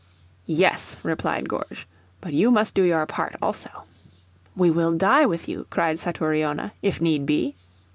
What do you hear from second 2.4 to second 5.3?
must do your part also." "We will die